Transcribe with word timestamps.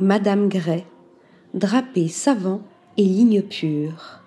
Madame 0.00 0.48
Gray, 0.48 0.84
drapé 1.54 2.06
savant 2.06 2.62
et 2.96 3.02
ligne 3.02 3.42
pure. 3.42 4.20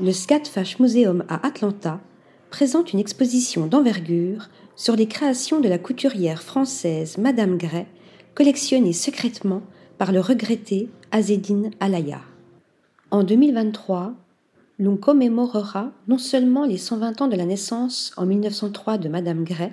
Le 0.00 0.12
Scatfash 0.12 0.78
Museum 0.78 1.24
à 1.28 1.46
Atlanta 1.46 2.00
présente 2.48 2.94
une 2.94 2.98
exposition 2.98 3.66
d'envergure 3.66 4.48
sur 4.74 4.96
les 4.96 5.08
créations 5.08 5.60
de 5.60 5.68
la 5.68 5.76
couturière 5.76 6.42
française 6.42 7.18
Madame 7.18 7.58
Gray, 7.58 7.84
collectionnées 8.34 8.94
secrètement 8.94 9.60
par 9.98 10.10
le 10.10 10.20
regretté 10.20 10.88
Azedine 11.10 11.72
Alaya. 11.78 12.22
En 13.10 13.24
2023, 13.24 14.14
l'on 14.78 14.96
commémorera 14.96 15.92
non 16.08 16.16
seulement 16.16 16.64
les 16.64 16.78
120 16.78 17.20
ans 17.20 17.28
de 17.28 17.36
la 17.36 17.44
naissance 17.44 18.14
en 18.16 18.24
1903 18.24 18.96
de 18.96 19.10
Madame 19.10 19.44
Gray, 19.44 19.72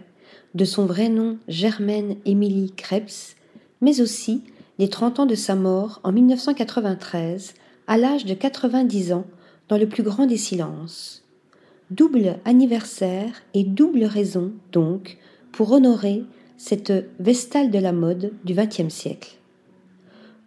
de 0.56 0.66
son 0.66 0.86
vrai 0.86 1.08
nom 1.08 1.38
Germaine 1.48 2.18
Émilie 2.26 2.74
Krebs, 2.76 3.38
mais 3.80 4.02
aussi 4.02 4.44
les 4.84 4.90
30 4.90 5.22
ans 5.22 5.26
de 5.26 5.34
sa 5.34 5.56
mort 5.56 6.02
en 6.04 6.12
1993, 6.12 7.54
à 7.88 7.98
l'âge 7.98 8.26
de 8.26 8.34
90 8.34 9.14
ans, 9.14 9.24
dans 9.70 9.78
le 9.78 9.88
plus 9.88 10.04
grand 10.04 10.26
des 10.26 10.36
silences. 10.36 11.24
Double 11.90 12.36
anniversaire 12.44 13.32
et 13.54 13.64
double 13.64 14.04
raison, 14.04 14.52
donc, 14.74 15.20
pour 15.54 15.72
honorer 15.72 16.26
cette 16.58 16.92
vestale 17.18 17.72
de 17.72 17.80
la 17.80 17.94
mode 17.94 18.34
du 18.44 18.54
XXe 18.54 18.94
siècle. 18.94 19.38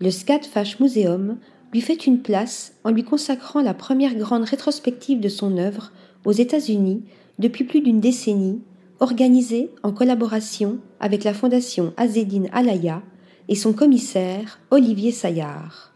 Le 0.02 0.10
Scatfash 0.10 0.80
Museum 0.80 1.38
lui 1.72 1.80
fait 1.80 2.06
une 2.06 2.20
place 2.20 2.74
en 2.84 2.90
lui 2.90 3.04
consacrant 3.04 3.62
la 3.62 3.72
première 3.72 4.16
grande 4.16 4.44
rétrospective 4.44 5.18
de 5.18 5.30
son 5.30 5.56
œuvre 5.56 5.92
aux 6.26 6.32
États-Unis 6.32 7.04
depuis 7.38 7.64
plus 7.64 7.80
d'une 7.80 8.00
décennie, 8.00 8.60
organisée 9.00 9.70
en 9.82 9.92
collaboration 9.92 10.76
avec 11.00 11.24
la 11.24 11.32
Fondation 11.32 11.94
Azedine 11.96 12.50
Alaya 12.52 13.00
et 13.48 13.54
son 13.54 13.72
commissaire 13.72 14.58
Olivier 14.70 15.12
Saillard. 15.12 15.92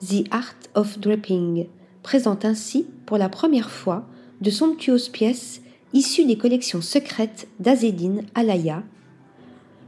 The 0.00 0.24
Art 0.30 0.54
of 0.74 0.98
Draping 0.98 1.66
présente 2.02 2.44
ainsi 2.44 2.86
pour 3.06 3.18
la 3.18 3.28
première 3.28 3.70
fois 3.70 4.06
de 4.40 4.50
somptueuses 4.50 5.08
pièces 5.08 5.62
issues 5.92 6.26
des 6.26 6.36
collections 6.36 6.82
secrètes 6.82 7.48
d'Azedine 7.60 8.22
Alaya. 8.34 8.82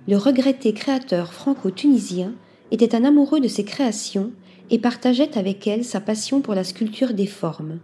Le 0.08 0.16
regretté 0.16 0.72
créateur 0.72 1.32
franco-tunisien 1.32 2.32
était 2.70 2.94
un 2.94 3.04
amoureux 3.04 3.40
de 3.40 3.48
ses 3.48 3.64
créations 3.64 4.30
et 4.70 4.78
partageait 4.78 5.36
avec 5.36 5.66
elle 5.66 5.84
sa 5.84 6.00
passion 6.00 6.40
pour 6.40 6.54
la 6.54 6.64
sculpture 6.64 7.12
des 7.12 7.26
formes. 7.26 7.80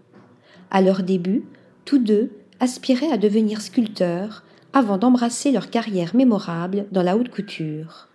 À 0.71 0.81
leur 0.81 1.03
début, 1.03 1.45
tous 1.85 1.99
deux 1.99 2.31
aspiraient 2.61 3.11
à 3.13 3.19
devenir 3.19 3.61
sculpteurs 3.61 4.45
avant 4.73 4.99
d'embrasser 4.99 5.51
leur 5.51 5.69
carrière 5.69 6.15
mémorable 6.15 6.87
dans 6.93 7.03
la 7.03 7.17
haute 7.17 7.29
couture. 7.29 8.09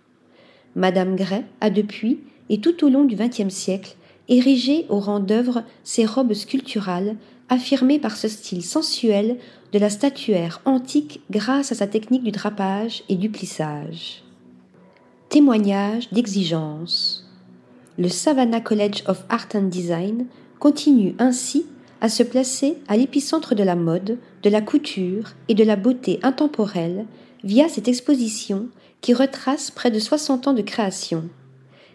Madame 0.74 1.16
Gray 1.16 1.44
a 1.60 1.70
depuis, 1.70 2.20
et 2.50 2.60
tout 2.60 2.84
au 2.84 2.88
long 2.88 3.04
du 3.04 3.16
XXe 3.16 3.52
siècle, 3.52 3.96
érigé 4.28 4.86
au 4.88 5.00
rang 5.00 5.20
d'œuvre 5.20 5.64
ses 5.84 6.04
robes 6.04 6.34
sculpturales, 6.34 7.16
affirmées 7.48 7.98
par 7.98 8.16
ce 8.16 8.28
style 8.28 8.62
sensuel 8.62 9.38
de 9.72 9.78
la 9.78 9.90
statuaire 9.90 10.60
antique 10.64 11.20
grâce 11.30 11.72
à 11.72 11.74
sa 11.74 11.86
technique 11.86 12.24
du 12.24 12.30
drapage 12.30 13.04
et 13.08 13.16
du 13.16 13.30
plissage. 13.30 14.22
Témoignage 15.30 16.10
d'exigence 16.10 17.28
le 17.98 18.08
Savannah 18.08 18.60
College 18.60 19.02
of 19.08 19.24
Art 19.28 19.48
and 19.54 19.64
Design 19.64 20.26
continue 20.60 21.16
ainsi 21.18 21.66
à 22.00 22.08
se 22.08 22.22
placer 22.22 22.76
à 22.86 22.96
l'épicentre 22.96 23.56
de 23.56 23.64
la 23.64 23.74
mode, 23.74 24.18
de 24.44 24.50
la 24.50 24.60
couture 24.60 25.32
et 25.48 25.54
de 25.54 25.64
la 25.64 25.74
beauté 25.74 26.20
intemporelle 26.22 27.06
via 27.44 27.68
cette 27.68 27.88
exposition 27.88 28.68
qui 29.00 29.14
retrace 29.14 29.70
près 29.70 29.90
de 29.90 29.98
60 29.98 30.48
ans 30.48 30.52
de 30.52 30.62
création. 30.62 31.28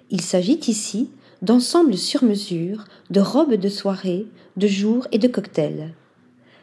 Il 0.09 0.21
s'agit 0.21 0.59
ici 0.67 1.09
d'ensembles 1.41 1.97
sur 1.97 2.23
mesure, 2.23 2.85
de 3.09 3.19
robes 3.19 3.55
de 3.55 3.69
soirée, 3.69 4.25
de 4.55 4.67
jour 4.67 5.07
et 5.11 5.17
de 5.17 5.27
cocktails. 5.27 5.93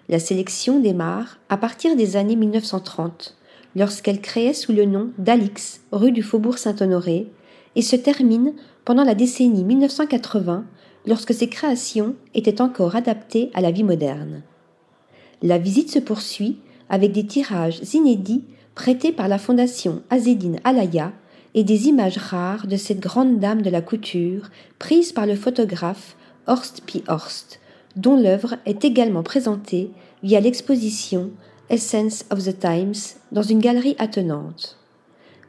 La 0.09 0.19
sélection 0.19 0.81
démarre 0.81 1.39
à 1.49 1.57
partir 1.57 1.95
des 1.97 2.17
années 2.17 2.37
1930, 2.37 3.37
lorsqu'elle 3.77 4.21
créait 4.21 4.55
sous 4.55 4.73
le 4.73 4.87
nom 4.87 5.11
d'Alix, 5.19 5.83
rue 5.93 6.13
du 6.13 6.23
Faubourg 6.23 6.59
Saint-Honoré, 6.59 7.29
et 7.77 7.83
se 7.83 7.97
termine 7.97 8.55
pendant 8.85 9.05
la 9.05 9.15
décennie 9.15 9.65
1980 9.65 10.65
lorsque 11.07 11.35
ses 11.35 11.49
créations 11.49 12.17
étaient 12.35 12.61
encore 12.61 12.97
adaptées 12.97 13.51
à 13.55 13.61
la 13.61 13.71
vie 13.71 13.85
moderne. 13.85 14.43
La 15.43 15.59
visite 15.59 15.91
se 15.91 15.99
poursuit 15.99 16.59
avec 16.89 17.13
des 17.13 17.27
tirages 17.27 17.81
inédits 17.95 18.45
prêtés 18.81 19.13
par 19.13 19.29
la 19.29 19.37
fondation 19.37 20.01
Azedine 20.09 20.59
Alaya 20.65 21.13
et 21.53 21.65
des 21.65 21.89
images 21.89 22.17
rares 22.17 22.67
de 22.67 22.77
cette 22.77 22.99
grande 22.99 23.39
dame 23.39 23.61
de 23.61 23.69
la 23.69 23.83
couture 23.83 24.49
prises 24.79 25.13
par 25.13 25.27
le 25.27 25.37
photographe 25.37 26.17
Horst 26.47 26.81
P. 26.87 27.03
Horst, 27.07 27.61
dont 27.97 28.17
l'œuvre 28.17 28.55
est 28.65 28.83
également 28.83 29.23
présentée 29.23 29.91
via 30.23 30.41
l'exposition 30.41 31.29
Essence 31.69 32.25
of 32.31 32.43
the 32.43 32.59
Times 32.59 33.19
dans 33.33 33.43
une 33.43 33.59
galerie 33.59 33.97
attenante. 33.99 34.79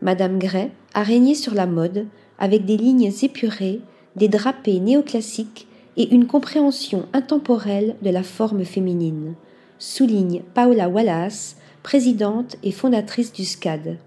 Madame 0.02 0.38
Gray 0.38 0.70
a 0.94 1.02
régné 1.02 1.34
sur 1.34 1.54
la 1.54 1.68
mode 1.68 2.08
avec 2.38 2.66
des 2.66 2.76
lignes 2.76 3.14
épurées, 3.24 3.80
des 4.18 4.28
drapés 4.28 4.82
néoclassiques 4.82 5.68
et 5.96 6.14
une 6.14 6.28
compréhension 6.28 7.06
intemporelle 7.14 7.96
de 8.02 8.10
la 8.10 8.24
forme 8.24 8.66
féminine, 8.66 9.36
souligne 9.80 10.42
Paula 10.54 10.90
Wallace, 10.90 11.56
présidente 11.84 12.56
et 12.64 12.72
fondatrice 12.72 13.34
du 13.34 13.46
SCAD. 13.46 13.98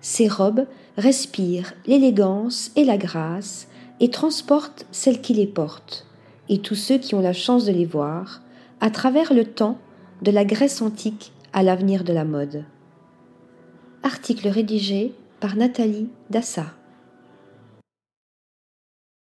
Ces 0.00 0.28
robes 0.28 0.66
respirent 0.96 1.72
l'élégance 1.86 2.70
et 2.76 2.84
la 2.84 2.98
grâce 2.98 3.68
et 4.00 4.10
transportent 4.10 4.86
celles 4.92 5.20
qui 5.20 5.34
les 5.34 5.46
portent, 5.46 6.06
et 6.48 6.58
tous 6.58 6.74
ceux 6.74 6.98
qui 6.98 7.14
ont 7.14 7.20
la 7.20 7.32
chance 7.32 7.64
de 7.64 7.72
les 7.72 7.86
voir, 7.86 8.42
à 8.80 8.90
travers 8.90 9.32
le 9.32 9.44
temps 9.44 9.78
de 10.22 10.30
la 10.30 10.44
Grèce 10.44 10.82
antique 10.82 11.32
à 11.52 11.62
l'avenir 11.62 12.04
de 12.04 12.12
la 12.12 12.24
mode. 12.24 12.64
Article 14.02 14.48
rédigé 14.48 15.12
par 15.40 15.56
Nathalie 15.56 16.08
Dassa. 16.28 16.66